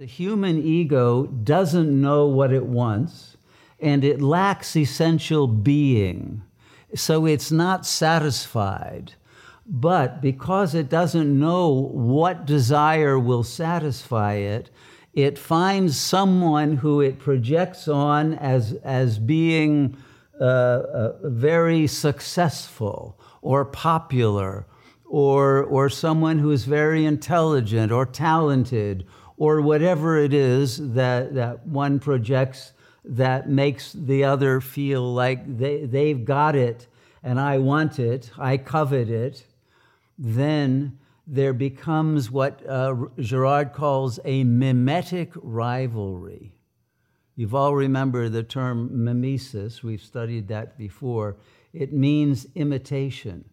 The 0.00 0.06
human 0.06 0.56
ego 0.56 1.26
doesn't 1.26 2.00
know 2.00 2.26
what 2.26 2.54
it 2.54 2.64
wants, 2.64 3.36
and 3.78 4.02
it 4.02 4.22
lacks 4.22 4.74
essential 4.74 5.46
being. 5.46 6.40
So 6.94 7.26
it's 7.26 7.52
not 7.52 7.84
satisfied. 7.84 9.12
But 9.66 10.22
because 10.22 10.74
it 10.74 10.88
doesn't 10.88 11.38
know 11.38 11.68
what 11.68 12.46
desire 12.46 13.18
will 13.18 13.42
satisfy 13.42 14.36
it, 14.36 14.70
it 15.12 15.36
finds 15.36 16.00
someone 16.00 16.78
who 16.78 17.02
it 17.02 17.18
projects 17.18 17.86
on 17.86 18.32
as, 18.32 18.72
as 18.82 19.18
being 19.18 19.98
uh, 20.40 20.44
uh, 20.44 21.12
very 21.24 21.86
successful 21.86 23.20
or 23.42 23.66
popular 23.66 24.66
or, 25.04 25.62
or 25.62 25.90
someone 25.90 26.38
who 26.38 26.52
is 26.52 26.64
very 26.64 27.04
intelligent 27.04 27.92
or 27.92 28.06
talented 28.06 29.04
or 29.40 29.62
whatever 29.62 30.18
it 30.18 30.34
is 30.34 30.92
that, 30.92 31.34
that 31.34 31.66
one 31.66 31.98
projects 31.98 32.74
that 33.02 33.48
makes 33.48 33.94
the 33.94 34.22
other 34.22 34.60
feel 34.60 35.14
like 35.14 35.56
they, 35.56 35.86
they've 35.86 36.26
got 36.26 36.54
it 36.54 36.86
and 37.22 37.40
I 37.40 37.56
want 37.56 37.98
it, 37.98 38.30
I 38.38 38.58
covet 38.58 39.08
it, 39.08 39.46
then 40.18 40.98
there 41.26 41.54
becomes 41.54 42.30
what 42.30 42.60
uh, 42.68 42.94
Girard 43.18 43.72
calls 43.72 44.20
a 44.26 44.44
mimetic 44.44 45.32
rivalry. 45.36 46.52
You've 47.34 47.54
all 47.54 47.74
remembered 47.74 48.32
the 48.32 48.42
term 48.42 49.04
mimesis, 49.04 49.82
we've 49.82 50.02
studied 50.02 50.48
that 50.48 50.76
before. 50.76 51.38
It 51.72 51.94
means 51.94 52.46
imitation. 52.54 53.46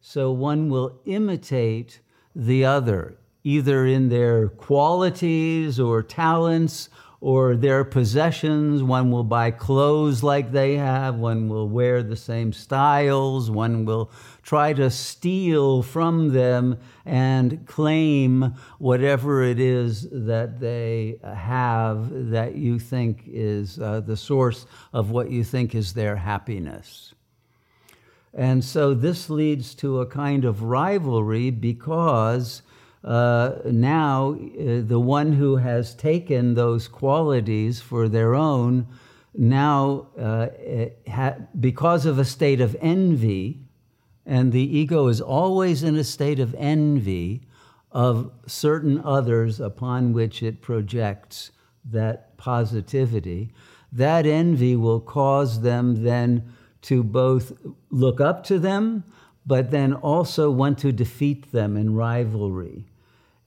So 0.00 0.32
one 0.32 0.68
will 0.68 1.00
imitate 1.06 2.00
the 2.34 2.64
other, 2.64 3.18
either 3.44 3.86
in 3.86 4.08
their 4.08 4.48
qualities 4.48 5.78
or 5.78 6.02
talents 6.02 6.88
or 7.20 7.56
their 7.56 7.84
possessions. 7.84 8.82
One 8.82 9.10
will 9.10 9.24
buy 9.24 9.50
clothes 9.50 10.22
like 10.22 10.52
they 10.52 10.76
have, 10.76 11.16
one 11.16 11.48
will 11.48 11.68
wear 11.68 12.02
the 12.02 12.16
same 12.16 12.52
styles, 12.52 13.50
one 13.50 13.84
will 13.84 14.10
try 14.42 14.72
to 14.74 14.90
steal 14.90 15.82
from 15.82 16.32
them 16.32 16.78
and 17.04 17.66
claim 17.66 18.54
whatever 18.78 19.42
it 19.42 19.58
is 19.58 20.08
that 20.10 20.60
they 20.60 21.18
have 21.22 22.30
that 22.30 22.54
you 22.54 22.78
think 22.78 23.24
is 23.26 23.78
uh, 23.80 24.00
the 24.00 24.16
source 24.16 24.66
of 24.92 25.10
what 25.10 25.30
you 25.30 25.42
think 25.42 25.74
is 25.74 25.92
their 25.92 26.16
happiness. 26.16 27.14
And 28.32 28.62
so 28.62 28.94
this 28.94 29.28
leads 29.28 29.74
to 29.76 30.00
a 30.00 30.06
kind 30.06 30.44
of 30.44 30.62
rivalry 30.62 31.50
because 31.50 32.62
uh, 33.04 33.52
now 33.64 34.32
uh, 34.32 34.82
the 34.82 35.00
one 35.00 35.32
who 35.32 35.56
has 35.56 35.94
taken 35.94 36.54
those 36.54 36.88
qualities 36.88 37.80
for 37.80 38.08
their 38.08 38.34
own, 38.34 38.86
now 39.34 40.08
uh, 40.18 40.48
ha- 41.08 41.36
because 41.58 42.06
of 42.06 42.18
a 42.18 42.24
state 42.24 42.60
of 42.60 42.76
envy, 42.80 43.60
and 44.26 44.52
the 44.52 44.78
ego 44.78 45.06
is 45.06 45.20
always 45.20 45.82
in 45.82 45.96
a 45.96 46.04
state 46.04 46.40
of 46.40 46.54
envy 46.58 47.42
of 47.92 48.30
certain 48.46 49.00
others 49.04 49.60
upon 49.60 50.12
which 50.12 50.42
it 50.42 50.60
projects 50.60 51.50
that 51.84 52.36
positivity, 52.36 53.52
that 53.92 54.26
envy 54.26 54.76
will 54.76 55.00
cause 55.00 55.62
them 55.62 56.02
then 56.02 56.52
to 56.82 57.02
both 57.02 57.52
look 57.90 58.20
up 58.20 58.44
to 58.44 58.58
them, 58.58 59.04
but 59.48 59.70
then 59.70 59.94
also 59.94 60.50
want 60.50 60.76
to 60.78 60.92
defeat 60.92 61.50
them 61.52 61.74
in 61.74 61.94
rivalry 61.94 62.84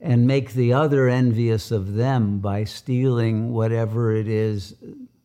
and 0.00 0.26
make 0.26 0.52
the 0.52 0.72
other 0.72 1.08
envious 1.08 1.70
of 1.70 1.94
them 1.94 2.40
by 2.40 2.64
stealing 2.64 3.52
whatever 3.52 4.12
it 4.12 4.26
is 4.26 4.74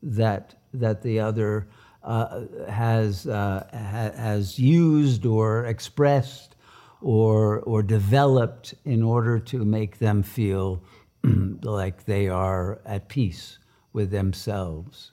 that, 0.04 0.54
that 0.72 1.02
the 1.02 1.20
other 1.20 1.68
uh, 2.04 2.42
has, 2.70 3.26
uh, 3.26 3.68
ha- 3.74 4.22
has 4.22 4.60
used 4.60 5.26
or 5.26 5.66
expressed 5.66 6.56
or, 7.02 7.62
or 7.62 7.82
developed 7.82 8.76
in 8.86 9.02
order 9.02 9.40
to 9.40 9.66
make 9.66 9.98
them 9.98 10.22
feel 10.22 10.80
like 11.64 12.06
they 12.06 12.30
are 12.30 12.80
at 12.86 13.10
peace 13.10 13.58
with 13.94 14.12
themselves. 14.12 15.12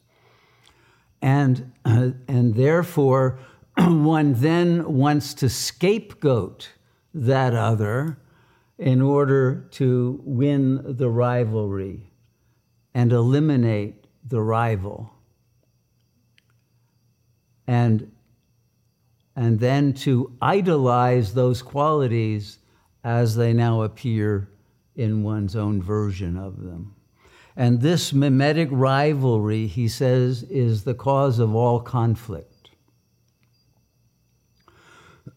And, 1.22 1.72
uh, 1.86 2.10
and 2.28 2.54
therefore, 2.54 3.38
one 3.78 4.34
then 4.34 4.94
wants 4.94 5.34
to 5.34 5.48
scapegoat 5.48 6.70
that 7.12 7.54
other 7.54 8.18
in 8.78 9.00
order 9.00 9.68
to 9.70 10.20
win 10.24 10.96
the 10.96 11.08
rivalry 11.08 12.10
and 12.94 13.12
eliminate 13.12 14.06
the 14.26 14.40
rival. 14.40 15.12
And, 17.66 18.12
and 19.36 19.58
then 19.58 19.92
to 19.94 20.32
idolize 20.40 21.34
those 21.34 21.62
qualities 21.62 22.58
as 23.02 23.36
they 23.36 23.52
now 23.52 23.82
appear 23.82 24.50
in 24.96 25.22
one's 25.22 25.56
own 25.56 25.82
version 25.82 26.36
of 26.36 26.62
them. 26.62 26.94
And 27.56 27.80
this 27.80 28.12
mimetic 28.12 28.68
rivalry, 28.70 29.66
he 29.66 29.88
says, 29.88 30.42
is 30.44 30.84
the 30.84 30.94
cause 30.94 31.38
of 31.38 31.54
all 31.54 31.80
conflict. 31.80 32.53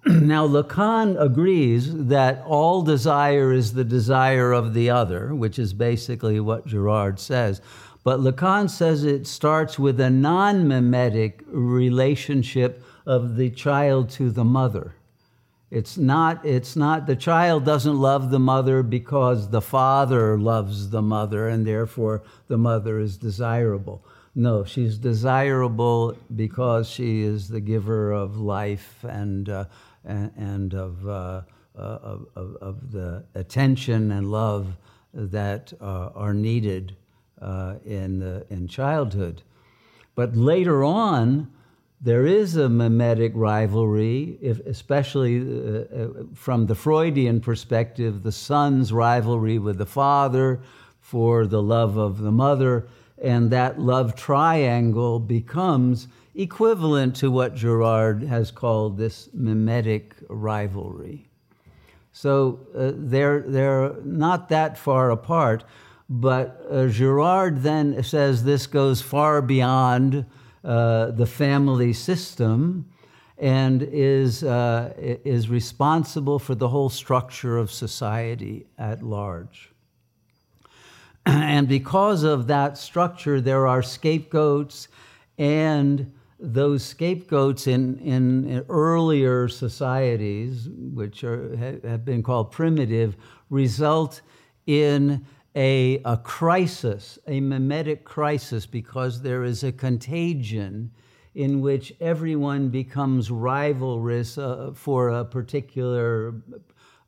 now, 0.22 0.48
Lacan 0.48 1.22
agrees 1.22 1.94
that 2.08 2.42
all 2.46 2.82
desire 2.82 3.52
is 3.52 3.74
the 3.74 3.84
desire 3.84 4.54
of 4.54 4.74
the 4.74 4.90
other, 4.90 5.36
which 5.36 5.60
is 5.60 5.74
basically 5.74 6.40
what 6.40 6.66
Girard 6.66 7.20
says. 7.20 7.62
But 8.06 8.22
Lacan 8.22 8.70
says 8.70 9.04
it 9.04 9.28
starts 9.28 9.78
with 9.78 10.00
a 10.00 10.10
non 10.10 10.66
mimetic 10.66 11.44
relationship 11.48 12.82
of 13.06 13.36
the 13.36 13.50
child 13.50 14.10
to 14.12 14.32
the 14.32 14.46
mother. 14.46 14.96
It's 15.70 15.98
not, 15.98 16.46
it's 16.46 16.78
not, 16.78 17.06
the 17.06 17.18
child 17.18 17.66
doesn't 17.66 18.00
love 18.00 18.32
the 18.32 18.40
mother 18.40 18.84
because 18.84 19.50
the 19.50 19.62
father 19.62 20.38
loves 20.38 20.90
the 20.90 21.02
mother 21.02 21.50
and 21.50 21.68
therefore 21.68 22.24
the 22.48 22.58
mother 22.58 22.98
is 23.00 23.18
desirable. 23.18 24.06
No, 24.34 24.64
she's 24.64 24.98
desirable 24.98 26.16
because 26.34 26.88
she 26.90 27.24
is 27.24 27.50
the 27.50 27.60
giver 27.60 28.14
of 28.14 28.38
life 28.38 29.04
and, 29.04 29.50
uh, 29.50 29.66
and, 30.08 30.74
of, 30.74 31.08
uh, 31.08 31.42
uh, 31.78 31.82
of, 31.82 32.26
of, 32.36 32.56
of, 32.62 32.92
the 32.92 33.24
attention 33.36 34.12
and 34.12 34.32
love 34.32 34.78
that 35.14 35.74
uh, 35.82 36.10
are 36.16 36.34
needed 36.34 36.96
uh, 37.42 37.76
in, 37.86 38.20
the, 38.20 38.46
in 38.50 38.68
childhood. 38.68 39.44
But 40.16 40.36
later 40.36 40.84
on, 40.84 41.52
there 42.02 42.26
is 42.26 42.56
a 42.56 42.70
mimetic 42.70 43.32
rivalry, 43.36 44.38
if, 44.42 44.60
especially 44.66 45.40
uh, 45.40 46.08
from 46.34 46.68
the 46.68 46.76
Freudian 46.76 47.42
perspective, 47.42 48.24
the 48.24 48.32
son's 48.32 48.94
rivalry 48.94 49.58
with 49.60 49.78
the 49.78 49.86
father 49.86 50.62
for 51.00 51.48
the 51.48 51.62
love 51.62 51.98
of 51.98 52.20
the 52.20 52.32
mother, 52.32 52.88
and 53.22 53.50
that 53.50 53.80
love 53.80 54.16
triangle 54.16 55.20
becomes 55.20 56.08
equivalent 56.38 57.16
to 57.16 57.32
what 57.32 57.56
Girard 57.56 58.22
has 58.24 58.52
called 58.52 58.98
this 58.98 59.30
mimetic 59.34 60.16
rivalry. 60.30 61.28
So 62.14 62.60
uh, 62.76 62.92
they're, 62.96 63.42
they're 63.42 63.96
not 64.04 64.50
that 64.50 64.78
far 64.78 65.10
apart, 65.10 65.64
but 66.10 66.66
uh, 66.70 66.88
Girard 66.88 67.64
then 67.64 68.02
says 68.04 68.44
this 68.44 68.68
goes 68.68 69.02
far 69.02 69.42
beyond 69.42 70.26
uh, 70.64 71.12
the 71.12 71.26
family 71.26 71.92
system 71.94 72.90
and 73.40 73.84
is, 73.84 74.44
uh, 74.44 74.94
is 74.98 75.50
responsible 75.50 76.40
for 76.40 76.56
the 76.56 76.70
whole 76.70 76.90
structure 76.90 77.58
of 77.58 77.72
society 77.72 78.68
at 78.78 79.04
large. 79.04 79.72
And 81.26 81.68
because 81.68 82.24
of 82.24 82.48
that 82.48 82.78
structure, 82.78 83.42
there 83.42 83.68
are 83.68 83.84
scapegoats, 83.84 84.88
and 85.38 86.12
those 86.40 86.84
scapegoats 86.84 87.68
in, 87.68 87.98
in 88.00 88.64
earlier 88.70 89.48
societies, 89.48 90.70
which 90.70 91.24
are, 91.24 91.56
have 91.84 92.06
been 92.06 92.22
called 92.22 92.52
primitive, 92.52 93.16
result 93.50 94.22
in 94.68 95.26
a, 95.56 96.00
a 96.06 96.18
crisis, 96.18 97.18
a 97.28 97.40
mimetic 97.40 98.04
crisis, 98.04 98.66
because 98.66 99.22
there 99.22 99.44
is 99.44 99.64
a 99.64 99.72
contagion 99.72 100.92
in 101.34 101.62
which 101.62 101.94
everyone 102.00 102.70
becomes 102.70 103.30
rivalrous 103.30 104.38
uh, 104.38 104.74
for 104.74 105.10
a 105.10 105.26
particular 105.26 106.36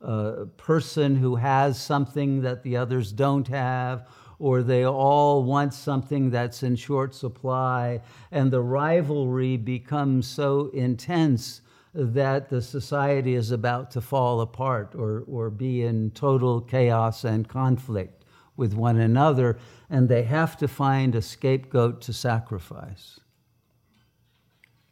uh, 0.02 0.46
person 0.56 1.14
who 1.14 1.36
has 1.36 1.80
something 1.80 2.40
that 2.40 2.62
the 2.62 2.76
others 2.76 3.12
don't 3.12 3.48
have, 3.48 4.08
or 4.40 4.62
they 4.62 4.84
all 4.84 5.44
want 5.44 5.74
something 5.74 6.30
that's 6.30 6.62
in 6.62 6.74
short 6.74 7.14
supply, 7.14 8.00
and 8.32 8.50
the 8.50 8.62
rivalry 8.62 9.58
becomes 9.58 10.26
so 10.26 10.70
intense 10.72 11.60
that 11.92 12.48
the 12.48 12.62
society 12.62 13.34
is 13.34 13.50
about 13.50 13.90
to 13.90 14.00
fall 14.00 14.40
apart 14.40 14.94
or, 14.94 15.24
or 15.28 15.50
be 15.50 15.82
in 15.82 16.10
total 16.12 16.60
chaos 16.60 17.22
and 17.22 17.48
conflict 17.48 18.24
with 18.56 18.72
one 18.72 18.98
another, 18.98 19.58
and 19.90 20.08
they 20.08 20.22
have 20.22 20.56
to 20.56 20.66
find 20.66 21.14
a 21.14 21.22
scapegoat 21.22 22.00
to 22.00 22.12
sacrifice. 22.12 23.20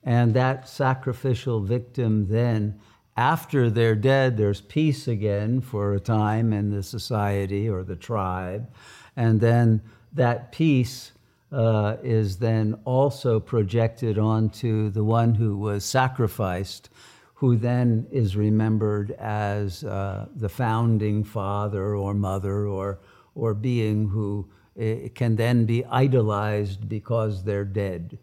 And 0.05 0.35
that 0.35 0.69
sacrificial 0.69 1.61
victim 1.61 2.29
then, 2.29 2.81
after 3.19 3.69
they're 3.69 3.97
dead, 3.97 4.37
there's 4.37 4.61
peace 4.61 5.09
again 5.09 5.61
for 5.61 5.93
a 5.93 5.99
time 5.99 6.53
in 6.53 6.71
the 6.71 6.85
society 6.85 7.69
or 7.69 7.83
the 7.83 7.97
tribe. 7.97 8.73
And 9.17 9.41
then 9.41 9.83
that 10.13 10.53
peace 10.53 11.11
uh, 11.51 11.97
is 12.05 12.39
then 12.39 12.79
also 12.85 13.41
projected 13.41 14.21
onto 14.21 14.91
the 14.91 15.03
one 15.03 15.35
who 15.35 15.57
was 15.57 15.85
sacrificed, 15.85 16.91
who 17.35 17.57
then 17.57 18.07
is 18.13 18.37
remembered 18.37 19.11
as 19.19 19.83
uh, 19.83 20.27
the 20.37 20.49
founding 20.49 21.25
father 21.25 21.97
or 21.97 22.15
mother 22.15 22.69
or, 22.69 23.01
or 23.35 23.53
being 23.53 24.07
who 24.07 24.49
uh, 24.81 25.09
can 25.17 25.35
then 25.35 25.65
be 25.65 25.85
idolized 25.87 26.89
because 26.89 27.43
they're 27.43 27.65
dead. 27.65 28.17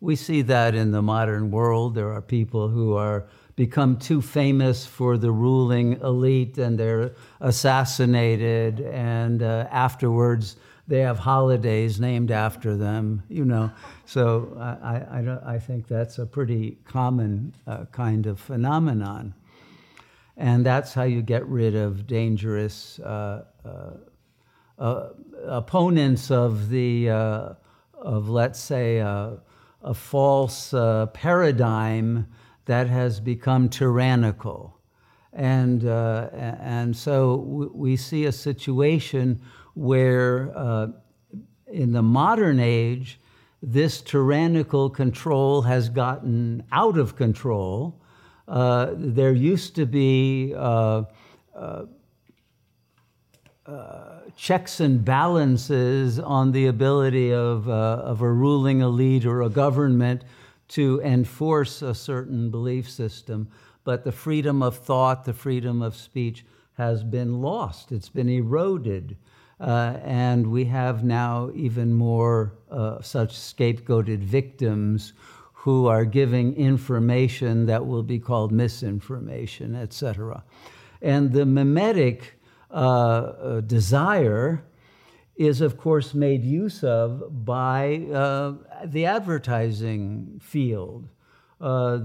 We 0.00 0.14
see 0.14 0.42
that 0.42 0.74
in 0.74 0.92
the 0.92 1.02
modern 1.02 1.50
world. 1.50 1.94
There 1.94 2.12
are 2.12 2.22
people 2.22 2.68
who 2.68 2.94
are 2.94 3.26
become 3.56 3.96
too 3.96 4.22
famous 4.22 4.86
for 4.86 5.18
the 5.18 5.32
ruling 5.32 6.00
elite 6.00 6.58
and 6.58 6.78
they're 6.78 7.12
assassinated, 7.40 8.80
and 8.80 9.42
uh, 9.42 9.66
afterwards 9.72 10.56
they 10.86 11.00
have 11.00 11.18
holidays 11.18 12.00
named 12.00 12.30
after 12.30 12.76
them, 12.76 13.22
you 13.28 13.44
know. 13.44 13.70
So 14.06 14.56
I, 14.58 15.18
I, 15.18 15.54
I 15.54 15.58
think 15.58 15.88
that's 15.88 16.18
a 16.18 16.24
pretty 16.24 16.78
common 16.84 17.52
uh, 17.66 17.86
kind 17.86 18.26
of 18.26 18.38
phenomenon. 18.38 19.34
And 20.36 20.64
that's 20.64 20.94
how 20.94 21.02
you 21.02 21.20
get 21.20 21.44
rid 21.46 21.74
of 21.74 22.06
dangerous 22.06 23.00
uh, 23.00 23.44
uh, 23.64 23.90
uh 24.78 25.08
opponents 25.46 26.30
of 26.30 26.68
the, 26.68 27.10
uh, 27.10 27.48
of 28.00 28.28
let's 28.28 28.60
say, 28.60 29.00
a 29.82 29.94
false 29.94 30.70
paradigm 31.12 32.26
that 32.64 32.88
has 32.88 33.20
become 33.20 33.68
tyrannical. 33.68 34.78
And, 35.32 35.84
and 35.84 36.96
so 36.96 37.36
we 37.74 37.96
see 37.96 38.24
a 38.26 38.32
situation 38.32 39.40
where 39.74 40.52
uh, 40.56 40.88
in 41.68 41.92
the 41.92 42.02
modern 42.02 42.58
age, 42.58 43.20
this 43.62 44.00
tyrannical 44.00 44.90
control 44.90 45.62
has 45.62 45.88
gotten 45.88 46.64
out 46.72 46.98
of 46.98 47.16
control. 47.16 48.00
Uh, 48.46 48.94
there 48.96 49.32
used 49.32 49.76
to 49.76 49.86
be 49.86 50.52
checks 54.36 54.80
and 54.80 55.04
balances 55.04 56.18
on 56.18 56.52
the 56.52 56.66
ability 56.66 57.32
of, 57.32 57.68
uh, 57.68 57.72
of 57.72 58.22
a 58.22 58.32
ruling 58.32 58.80
elite 58.80 59.26
or 59.26 59.42
a 59.42 59.48
government 59.48 60.22
to 60.68 61.00
enforce 61.02 61.82
a 61.82 61.94
certain 61.94 62.50
belief 62.50 62.88
system, 62.88 63.48
but 63.84 64.04
the 64.04 64.12
freedom 64.12 64.62
of 64.62 64.76
thought, 64.76 65.24
the 65.24 65.32
freedom 65.32 65.82
of 65.82 65.96
speech 65.96 66.44
has 66.74 67.02
been 67.02 67.40
lost, 67.40 67.90
it's 67.90 68.08
been 68.08 68.28
eroded. 68.28 69.16
Uh, 69.60 69.98
and 70.04 70.46
we 70.46 70.64
have 70.66 71.02
now 71.02 71.50
even 71.52 71.92
more 71.92 72.54
uh, 72.70 73.02
such 73.02 73.34
scapegoated 73.36 74.20
victims 74.20 75.14
who 75.52 75.86
are 75.86 76.04
giving 76.04 76.54
information 76.54 77.66
that 77.66 77.84
will 77.84 78.04
be 78.04 78.20
called 78.20 78.52
misinformation, 78.52 79.74
etc. 79.74 80.44
And 81.02 81.32
the 81.32 81.44
mimetic 81.44 82.37
uh, 82.70 82.74
uh, 82.74 83.60
desire 83.62 84.64
is, 85.36 85.60
of 85.60 85.76
course, 85.76 86.14
made 86.14 86.44
use 86.44 86.82
of 86.84 87.44
by 87.44 88.06
uh, 88.12 88.54
the 88.86 89.06
advertising 89.06 90.40
field. 90.42 91.08
Uh, 91.60 92.00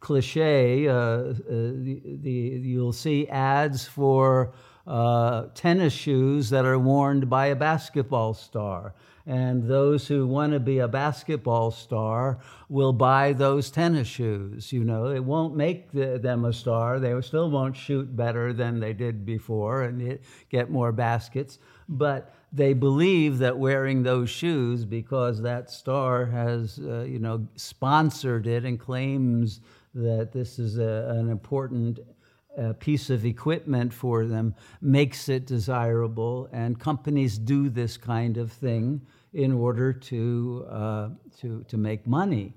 cliche, 0.00 0.86
the, 0.86 2.00
the, 2.22 2.30
you'll 2.30 2.92
see 2.92 3.28
ads 3.28 3.86
for 3.86 4.54
uh, 4.88 5.46
tennis 5.54 5.92
shoes 5.92 6.48
that 6.50 6.64
are 6.64 6.78
worn 6.78 7.20
by 7.20 7.46
a 7.46 7.56
basketball 7.56 8.32
star. 8.32 8.94
And 9.28 9.68
those 9.68 10.08
who 10.08 10.26
want 10.26 10.54
to 10.54 10.58
be 10.58 10.78
a 10.78 10.88
basketball 10.88 11.70
star 11.70 12.38
will 12.70 12.94
buy 12.94 13.34
those 13.34 13.70
tennis 13.70 14.08
shoes. 14.08 14.72
You 14.72 14.84
know, 14.84 15.08
it 15.08 15.22
won't 15.22 15.54
make 15.54 15.92
the, 15.92 16.18
them 16.18 16.46
a 16.46 16.52
star. 16.52 16.98
They 16.98 17.20
still 17.20 17.50
won't 17.50 17.76
shoot 17.76 18.16
better 18.16 18.54
than 18.54 18.80
they 18.80 18.94
did 18.94 19.26
before 19.26 19.82
and 19.82 20.18
get 20.48 20.70
more 20.70 20.92
baskets. 20.92 21.58
But 21.90 22.34
they 22.54 22.72
believe 22.72 23.36
that 23.38 23.58
wearing 23.58 24.02
those 24.02 24.30
shoes, 24.30 24.86
because 24.86 25.42
that 25.42 25.70
star 25.70 26.24
has, 26.24 26.80
uh, 26.82 27.00
you 27.02 27.18
know, 27.18 27.46
sponsored 27.54 28.46
it 28.46 28.64
and 28.64 28.80
claims 28.80 29.60
that 29.92 30.32
this 30.32 30.58
is 30.58 30.78
a, 30.78 31.14
an 31.18 31.28
important 31.28 31.98
a 32.56 32.74
piece 32.74 33.08
of 33.08 33.24
equipment 33.24 33.92
for 33.92 34.26
them 34.26 34.54
makes 34.80 35.28
it 35.28 35.46
desirable, 35.46 36.48
and 36.50 36.80
companies 36.80 37.38
do 37.38 37.68
this 37.68 37.96
kind 37.96 38.36
of 38.36 38.50
thing 38.50 39.00
in 39.38 39.52
order 39.52 39.92
to, 39.92 40.66
uh, 40.68 41.08
to, 41.40 41.64
to 41.68 41.76
make 41.76 42.06
money. 42.08 42.52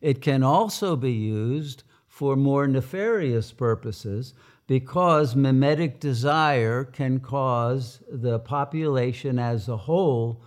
It 0.00 0.22
can 0.22 0.44
also 0.44 0.94
be 0.94 1.10
used 1.10 1.82
for 2.06 2.36
more 2.36 2.68
nefarious 2.68 3.50
purposes 3.50 4.32
because 4.68 5.34
mimetic 5.34 5.98
desire 5.98 6.84
can 6.84 7.18
cause 7.18 7.98
the 8.08 8.38
population 8.38 9.40
as 9.40 9.68
a 9.68 9.76
whole 9.76 10.40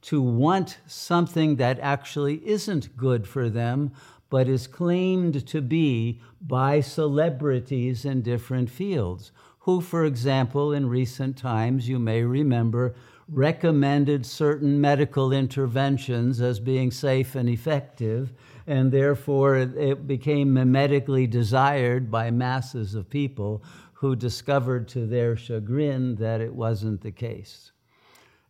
to 0.00 0.22
want 0.22 0.78
something 0.86 1.56
that 1.56 1.78
actually 1.80 2.36
isn't 2.48 2.96
good 2.96 3.28
for 3.28 3.50
them, 3.50 3.92
but 4.30 4.48
is 4.48 4.66
claimed 4.66 5.46
to 5.46 5.60
be 5.60 6.18
by 6.40 6.80
celebrities 6.80 8.06
in 8.06 8.22
different 8.22 8.70
fields, 8.70 9.32
who, 9.60 9.82
for 9.82 10.06
example, 10.06 10.72
in 10.72 10.88
recent 10.88 11.36
times, 11.36 11.90
you 11.90 11.98
may 11.98 12.22
remember, 12.22 12.94
recommended 13.32 14.26
certain 14.26 14.80
medical 14.80 15.32
interventions 15.32 16.40
as 16.40 16.58
being 16.58 16.90
safe 16.90 17.36
and 17.36 17.48
effective, 17.48 18.32
and 18.66 18.90
therefore 18.90 19.56
it 19.56 20.06
became 20.06 20.54
mimetically 20.54 21.30
desired 21.30 22.10
by 22.10 22.30
masses 22.30 22.94
of 22.94 23.08
people 23.08 23.62
who 23.92 24.16
discovered 24.16 24.88
to 24.88 25.06
their 25.06 25.36
chagrin 25.36 26.16
that 26.16 26.40
it 26.40 26.54
wasn't 26.54 27.00
the 27.02 27.10
case. 27.12 27.70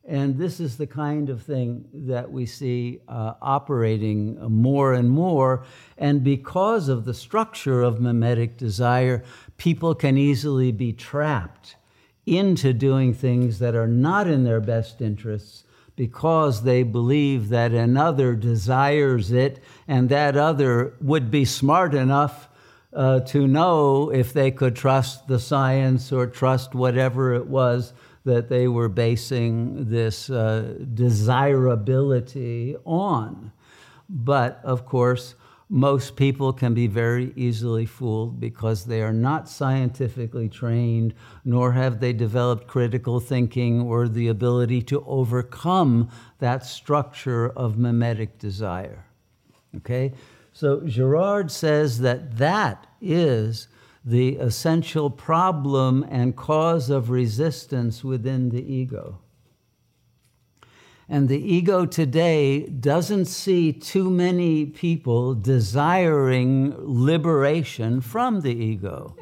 And 0.09 0.39
this 0.39 0.61
is 0.61 0.79
the 0.79 0.87
kind 0.87 1.29
of 1.29 1.43
thing 1.43 1.85
that 1.93 2.31
we 2.31 2.47
see 2.47 3.01
uh, 3.07 3.35
operating 3.43 4.41
more 4.41 4.95
and 4.95 5.11
more. 5.11 5.65
And 5.99 6.25
because 6.25 6.89
of 6.89 7.05
the 7.05 7.13
structure 7.13 7.83
of 7.83 8.01
mimetic 8.01 8.57
desire, 8.57 9.23
people 9.59 9.95
can 9.95 10.17
easily 10.17 10.73
be 10.73 10.93
trapped 10.93 11.77
into 12.31 12.73
doing 12.73 13.13
things 13.13 13.59
that 13.59 13.75
are 13.75 13.89
not 13.89 14.29
in 14.29 14.45
their 14.45 14.61
best 14.61 15.01
interests 15.01 15.65
because 15.97 16.63
they 16.63 16.85
believe 16.85 17.49
that 17.49 17.73
another 17.73 18.37
desires 18.37 19.33
it 19.33 19.61
and 19.89 20.09
that 20.09 20.37
other 20.37 20.95
would 21.01 21.29
be 21.29 21.45
smart 21.45 21.93
enough 21.93 22.49
uh, 22.93 23.19
to 23.21 23.49
know 23.49 24.11
if 24.11 24.33
they 24.33 24.51
could 24.53 24.77
trust 24.77 25.27
the 25.27 25.41
science 25.41 26.13
or 26.13 26.27
trust 26.27 26.73
whatever 26.73 27.35
it 27.35 27.47
was 27.49 27.93
that 28.25 28.49
they 28.49 28.69
were 28.69 28.89
basing 28.89 29.91
this 29.91 30.31
uh, 30.31 30.75
desirability 30.95 32.77
on. 32.85 33.51
But 34.09 34.61
of 34.63 34.87
course, 34.87 35.35
most 35.73 36.17
people 36.17 36.53
can 36.53 36.75
be 36.75 36.89
very 36.89 37.33
easily 37.37 37.87
fooled 37.87 38.41
because 38.41 38.85
they 38.85 39.01
are 39.03 39.13
not 39.13 39.49
scientifically 39.49 40.49
trained, 40.49 41.15
nor 41.45 41.71
have 41.73 42.01
they 42.01 42.13
developed 42.13 42.67
critical 42.67 43.21
thinking 43.21 43.81
or 43.81 44.09
the 44.09 44.27
ability 44.27 44.83
to 44.83 45.05
overcome 45.07 46.11
that 46.41 46.67
structure 46.67 47.51
of 47.51 47.79
mimetic 47.79 48.37
desire. 48.37 49.07
Okay? 49.77 50.13
So 50.53 50.81
Girard 50.81 51.53
says 51.53 52.01
that 52.01 52.39
that 52.39 52.89
is 53.01 53.69
the 54.05 54.39
essential 54.39 55.09
problem 55.09 56.05
and 56.11 56.35
cause 56.35 56.91
of 56.91 57.11
resistance 57.11 58.03
within 58.03 58.49
the 58.49 58.75
ego. 58.75 59.21
And 61.13 61.29
the 61.29 61.41
ego 61.41 61.87
today 61.87 62.61
doesn't 62.69 63.25
see 63.25 63.73
too 63.73 64.09
many 64.09 64.65
people 64.65 65.35
desiring 65.35 66.73
liberation 66.79 68.01
from 68.01 68.43
the 68.43 68.55
ego. 68.55 69.17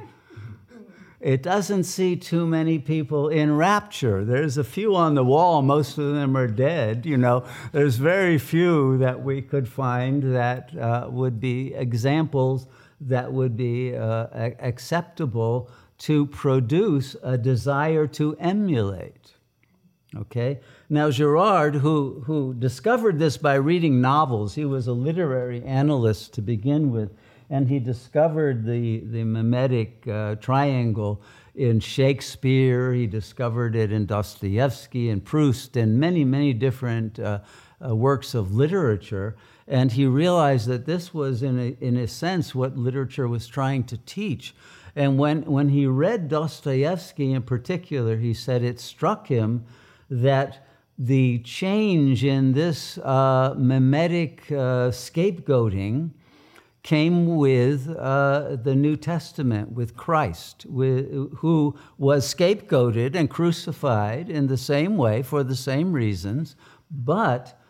It 1.19 1.43
doesn't 1.43 1.85
see 1.85 2.15
too 2.15 2.47
many 2.47 2.79
people 2.79 3.31
in 3.31 3.57
rapture. 3.57 4.23
There's 4.23 4.59
a 4.59 4.65
few 4.65 4.95
on 4.95 5.15
the 5.15 5.25
wall, 5.25 5.63
most 5.63 5.97
of 5.97 6.13
them 6.13 6.37
are 6.37 6.47
dead. 6.47 7.07
You 7.07 7.17
know, 7.17 7.47
there's 7.73 7.97
very 7.97 8.37
few 8.37 8.99
that 8.99 9.23
we 9.25 9.41
could 9.41 9.67
find 9.67 10.35
that 10.35 10.77
uh, 10.77 11.09
would 11.11 11.41
be 11.41 11.73
examples 11.73 12.67
that 13.01 13.33
would 13.33 13.57
be 13.57 13.97
uh, 13.97 14.27
acceptable 14.61 15.71
to 16.01 16.27
produce 16.27 17.17
a 17.23 17.39
desire 17.39 18.07
to 18.09 18.37
emulate. 18.39 19.38
Okay? 20.21 20.61
Now, 20.89 21.11
Girard, 21.11 21.77
who, 21.77 22.23
who 22.27 22.55
discovered 22.55 23.19
this 23.19 23.37
by 23.37 23.55
reading 23.55 24.01
novels, 24.01 24.55
he 24.55 24.65
was 24.65 24.87
a 24.87 24.93
literary 24.93 25.63
analyst 25.63 26.33
to 26.35 26.43
begin 26.43 26.91
with, 26.91 27.11
and 27.51 27.69
he 27.69 27.79
discovered 27.79 28.65
the, 28.65 29.01
the 29.01 29.25
mimetic 29.25 30.07
uh, 30.09 30.35
triangle 30.37 31.23
in 31.59 31.81
Shakespeare, 31.81 32.93
he 32.93 33.09
discovered 33.09 33.75
it 33.75 33.91
in 33.91 34.07
Dostoevsky 34.07 35.11
and 35.11 35.25
Proust, 35.25 35.77
and 35.77 35.99
many, 35.99 36.25
many 36.25 36.53
different 36.53 37.19
uh, 37.19 37.41
uh, 37.85 37.97
works 37.97 38.33
of 38.33 38.55
literature. 38.55 39.37
And 39.67 39.91
he 39.91 40.07
realized 40.07 40.69
that 40.69 40.87
this 40.87 41.13
was, 41.13 41.43
in 41.43 41.59
a, 41.59 41.77
in 41.85 41.97
a 41.97 42.07
sense, 42.07 42.55
what 42.55 42.79
literature 42.79 43.27
was 43.27 43.49
trying 43.49 43.85
to 43.85 43.99
teach. 43.99 44.55
And 44.95 45.19
when, 45.19 45.43
when 45.43 45.71
he 45.71 45.87
read 45.87 46.29
Dostoevsky 46.29 47.33
in 47.33 47.43
particular, 47.43 48.17
he 48.17 48.35
said 48.35 48.63
it 48.63 48.79
struck 48.79 49.27
him 49.27 49.65
that 50.11 50.67
the 50.99 51.39
change 51.41 52.25
in 52.25 52.53
this 52.53 52.99
uh, 52.99 53.55
mimetic 53.57 54.51
uh, 54.51 54.91
scapegoating 54.91 56.11
came 56.83 57.37
with 57.37 57.89
uh, 57.89 58.57
the 58.57 58.75
New 58.75 58.97
Testament, 58.97 59.73
with 59.73 59.97
Christ, 59.97 60.65
with, 60.67 61.37
who 61.37 61.77
was 61.99 62.33
scapegoated 62.35 63.15
and 63.15 63.29
crucified 63.29 64.31
in 64.31 64.47
the 64.47 64.57
same 64.57 64.97
way 64.97 65.23
for 65.23 65.45
the 65.45 65.57
same 65.57 65.93
reasons, 65.93 66.57
but 66.91 67.61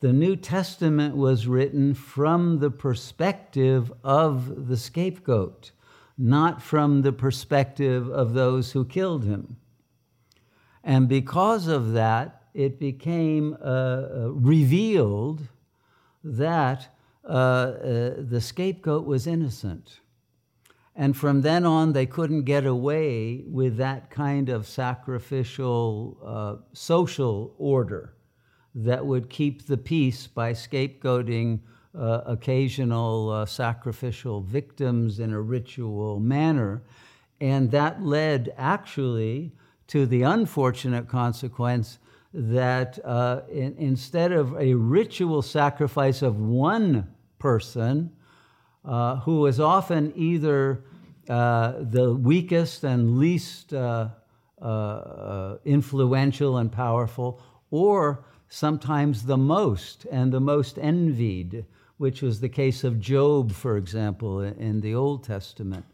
the 0.00 0.12
New 0.12 0.36
Testament 0.36 1.16
was 1.16 1.46
written 1.46 1.94
from 1.94 2.58
the 2.58 2.70
perspective 2.70 3.92
of 4.02 4.68
the 4.68 4.76
scapegoat, 4.76 5.70
not 6.18 6.60
from 6.60 7.02
the 7.02 7.12
perspective 7.12 8.10
of 8.10 8.34
those 8.34 8.72
who 8.72 8.84
killed 8.84 9.24
him. 9.24 9.56
And 10.84 11.08
because 11.08 11.66
of 11.66 11.92
that, 11.94 12.42
it 12.52 12.78
became 12.78 13.56
uh, 13.60 13.64
uh 13.64 14.28
revealed 14.32 15.48
that 16.22 16.88
uh, 17.24 17.32
uh, 17.32 18.14
the 18.18 18.40
scapegoat 18.40 19.06
was 19.06 19.26
innocent. 19.26 20.00
And 20.94 21.16
from 21.16 21.40
then 21.40 21.64
on, 21.64 21.92
they 21.92 22.06
couldn't 22.06 22.44
get 22.44 22.66
away 22.66 23.42
with 23.46 23.78
that 23.78 24.10
kind 24.10 24.48
of 24.48 24.66
sacrificial 24.66 26.18
uh, 26.24 26.56
social 26.72 27.54
order 27.58 28.14
that 28.74 29.04
would 29.04 29.28
keep 29.30 29.66
the 29.66 29.76
peace 29.76 30.26
by 30.26 30.52
scapegoating 30.52 31.60
uh, 31.96 32.20
occasional 32.26 33.30
uh, 33.30 33.46
sacrificial 33.46 34.40
victims 34.42 35.18
in 35.18 35.32
a 35.32 35.40
ritual 35.40 36.20
manner. 36.20 36.82
And 37.40 37.70
that 37.70 38.02
led 38.02 38.52
actually 38.56 39.52
to 39.88 40.06
the 40.06 40.22
unfortunate 40.22 41.08
consequence 41.08 41.98
that 42.32 42.98
uh, 43.04 43.42
in, 43.50 43.74
instead 43.78 44.32
of 44.32 44.54
a 44.58 44.74
ritual 44.74 45.42
sacrifice 45.42 46.22
of 46.22 46.40
one 46.40 47.08
person, 47.38 48.10
uh, 48.84 49.16
who 49.20 49.40
was 49.40 49.60
often 49.60 50.12
either 50.16 50.84
uh, 51.28 51.74
the 51.80 52.12
weakest 52.14 52.84
and 52.84 53.18
least 53.18 53.72
uh, 53.72 54.08
uh, 54.60 54.64
uh, 54.64 55.58
influential 55.64 56.58
and 56.58 56.70
powerful, 56.70 57.40
or 57.70 58.24
sometimes 58.48 59.24
the 59.24 59.36
most 59.36 60.06
and 60.10 60.32
the 60.32 60.40
most 60.40 60.78
envied, 60.78 61.64
which 61.98 62.22
was 62.22 62.40
the 62.40 62.48
case 62.48 62.84
of 62.84 63.00
Job, 63.00 63.52
for 63.52 63.76
example, 63.76 64.40
in 64.40 64.80
the 64.80 64.94
Old 64.94 65.24
Testament. 65.24 65.84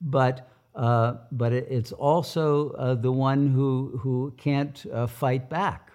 But 0.00 0.50
uh, 0.78 1.16
but 1.32 1.52
it's 1.52 1.90
also 1.90 2.70
uh, 2.70 2.94
the 2.94 3.10
one 3.10 3.48
who, 3.48 3.98
who 4.00 4.32
can't 4.36 4.86
uh, 4.92 5.08
fight 5.08 5.50
back 5.50 5.90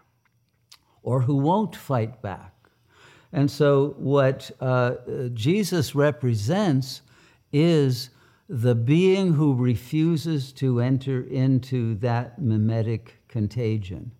or 1.03 1.21
who 1.21 1.37
won't 1.37 1.73
fight 1.73 2.21
back. 2.21 2.51
And 3.31 3.49
so, 3.49 3.95
what 3.97 4.51
uh, 4.59 4.95
Jesus 5.33 5.95
represents 5.95 7.01
is 7.53 8.09
the 8.49 8.75
being 8.75 9.33
who 9.33 9.55
refuses 9.55 10.51
to 10.51 10.81
enter 10.81 11.21
into 11.21 11.95
that 11.95 12.41
mimetic 12.41 13.21
contagion 13.29 14.11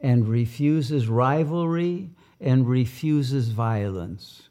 and 0.00 0.28
refuses 0.28 1.08
rivalry 1.08 2.10
and 2.40 2.68
refuses 2.68 3.48
violence 3.48 4.50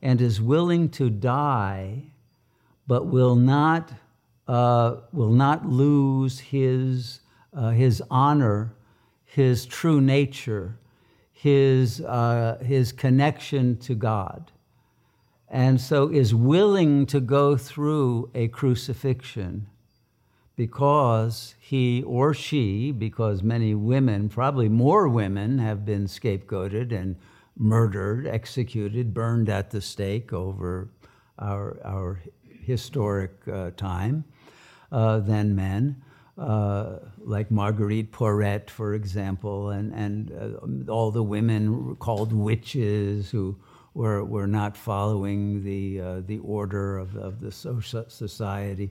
and 0.00 0.22
is 0.22 0.40
willing 0.40 0.88
to 0.88 1.10
die 1.10 2.04
but 2.86 3.06
will 3.06 3.36
not 3.36 3.92
uh, 4.48 4.96
will 5.12 5.32
not 5.32 5.66
lose 5.66 6.38
his, 6.38 7.20
uh, 7.52 7.70
his 7.70 8.02
honor, 8.10 8.74
his 9.24 9.66
true 9.66 10.00
nature, 10.00 10.78
his, 11.32 12.00
uh, 12.00 12.58
his 12.64 12.92
connection 12.92 13.76
to 13.78 13.94
God. 13.94 14.52
And 15.48 15.80
so 15.80 16.08
is 16.08 16.34
willing 16.34 17.06
to 17.06 17.20
go 17.20 17.56
through 17.56 18.30
a 18.34 18.48
crucifixion 18.48 19.68
because 20.56 21.54
he 21.60 22.02
or 22.02 22.32
she, 22.32 22.90
because 22.90 23.42
many 23.42 23.74
women, 23.74 24.28
probably 24.28 24.68
more 24.68 25.06
women, 25.06 25.58
have 25.58 25.84
been 25.84 26.06
scapegoated 26.06 26.92
and 26.92 27.16
murdered, 27.56 28.26
executed, 28.26 29.12
burned 29.12 29.48
at 29.48 29.70
the 29.70 29.80
stake 29.80 30.32
over 30.32 30.88
our, 31.38 31.78
our 31.84 32.22
historic 32.64 33.32
uh, 33.52 33.70
time 33.76 34.24
uh, 34.92 35.18
than 35.20 35.54
men, 35.54 36.02
uh, 36.38 36.98
like 37.18 37.50
Marguerite 37.50 38.12
Porete, 38.12 38.70
for 38.70 38.94
example, 38.94 39.70
and, 39.70 39.92
and 39.92 40.88
uh, 40.88 40.92
all 40.92 41.10
the 41.10 41.22
women 41.22 41.96
called 41.96 42.32
witches 42.32 43.30
who 43.30 43.56
were, 43.94 44.22
were 44.24 44.46
not 44.46 44.76
following 44.76 45.64
the, 45.64 46.00
uh, 46.00 46.20
the 46.26 46.38
order 46.40 46.98
of, 46.98 47.16
of 47.16 47.40
the 47.40 47.50
society. 47.50 48.90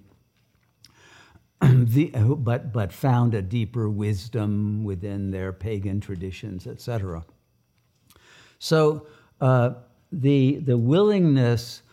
the, 1.61 2.11
but, 2.37 2.73
but 2.73 2.91
found 2.91 3.33
a 3.33 3.41
deeper 3.41 3.89
wisdom 3.89 4.83
within 4.83 5.31
their 5.31 5.53
pagan 5.53 6.01
traditions, 6.01 6.65
etc. 6.67 7.23
So 8.57 9.05
uh, 9.39 9.75
the, 10.11 10.55
the 10.57 10.77
willingness 10.77 11.83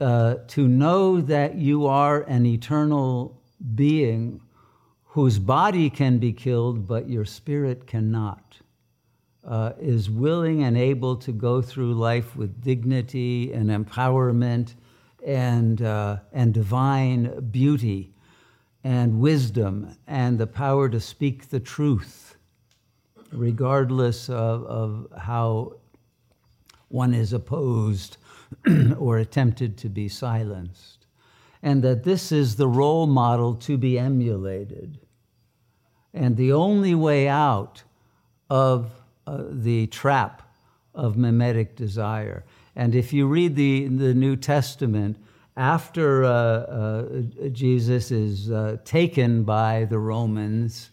uh, 0.00 0.36
to 0.48 0.66
know 0.66 1.20
that 1.20 1.56
you 1.56 1.86
are 1.86 2.22
an 2.22 2.46
eternal 2.46 3.41
being 3.74 4.40
whose 5.04 5.38
body 5.38 5.90
can 5.90 6.18
be 6.18 6.32
killed, 6.32 6.86
but 6.86 7.08
your 7.08 7.24
spirit 7.24 7.86
cannot, 7.86 8.56
uh, 9.44 9.72
is 9.78 10.08
willing 10.08 10.62
and 10.62 10.76
able 10.76 11.16
to 11.16 11.32
go 11.32 11.60
through 11.60 11.92
life 11.92 12.34
with 12.34 12.62
dignity 12.62 13.52
and 13.52 13.68
empowerment 13.68 14.74
and, 15.24 15.82
uh, 15.82 16.16
and 16.32 16.54
divine 16.54 17.48
beauty 17.50 18.14
and 18.84 19.20
wisdom 19.20 19.96
and 20.06 20.38
the 20.38 20.46
power 20.46 20.88
to 20.88 20.98
speak 20.98 21.50
the 21.50 21.60
truth, 21.60 22.36
regardless 23.32 24.28
of, 24.28 24.64
of 24.64 25.06
how 25.18 25.74
one 26.88 27.12
is 27.12 27.32
opposed 27.32 28.16
or 28.98 29.18
attempted 29.18 29.76
to 29.76 29.88
be 29.88 30.08
silenced 30.08 31.02
and 31.62 31.82
that 31.82 32.04
this 32.04 32.32
is 32.32 32.56
the 32.56 32.68
role 32.68 33.06
model 33.06 33.54
to 33.54 33.76
be 33.76 33.98
emulated. 33.98 34.98
And 36.12 36.36
the 36.36 36.52
only 36.52 36.94
way 36.94 37.28
out 37.28 37.84
of 38.50 38.90
uh, 39.26 39.44
the 39.50 39.86
trap 39.86 40.42
of 40.94 41.16
mimetic 41.16 41.76
desire. 41.76 42.44
And 42.74 42.94
if 42.94 43.12
you 43.12 43.26
read 43.26 43.56
the, 43.56 43.86
the 43.86 44.12
New 44.12 44.36
Testament, 44.36 45.16
after 45.56 46.24
uh, 46.24 46.30
uh, 46.30 47.22
Jesus 47.50 48.10
is 48.10 48.50
uh, 48.50 48.78
taken 48.84 49.44
by 49.44 49.84
the 49.84 49.98
Romans. 49.98 50.90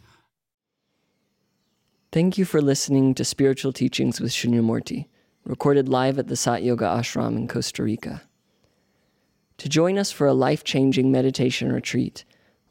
Thank 2.11 2.37
you 2.37 2.45
for 2.45 2.61
listening 2.61 3.13
to 3.15 3.23
Spiritual 3.23 3.71
Teachings 3.71 4.19
with 4.19 4.31
Shunyamurti, 4.31 5.05
recorded 5.45 5.87
live 5.87 6.19
at 6.19 6.27
the 6.27 6.35
Sat 6.35 6.63
Yoga 6.63 6.85
Ashram 6.85 7.37
in 7.37 7.47
Costa 7.47 7.83
Rica. 7.83 8.21
To 9.59 9.69
join 9.69 9.97
us 9.97 10.11
for 10.11 10.25
a 10.25 10.33
life 10.33 10.63
changing 10.63 11.11
meditation 11.11 11.69
retreat, 11.71 12.23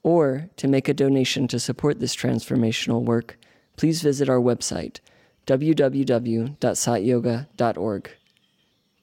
or 0.02 0.48
to 0.56 0.66
make 0.66 0.88
a 0.88 0.94
donation 0.94 1.46
to 1.48 1.60
support 1.60 2.00
this 2.00 2.16
transformational 2.16 3.02
work, 3.02 3.38
please 3.76 4.00
visit 4.00 4.30
our 4.30 4.40
website, 4.40 5.00
www.satyoga.org. 5.46 8.10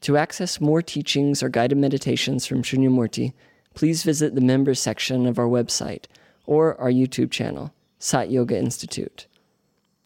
To 0.01 0.17
access 0.17 0.59
more 0.59 0.81
teachings 0.81 1.43
or 1.43 1.49
guided 1.49 1.77
meditations 1.77 2.47
from 2.47 2.63
Shunyamurti, 2.63 3.33
please 3.75 4.01
visit 4.01 4.33
the 4.33 4.41
members 4.41 4.79
section 4.79 5.27
of 5.27 5.37
our 5.37 5.47
website 5.47 6.05
or 6.47 6.75
our 6.81 6.91
YouTube 6.91 7.29
channel, 7.29 7.71
Sat 7.99 8.31
Yoga 8.31 8.57
Institute. 8.57 9.27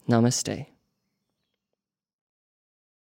Namaste. 0.06 0.66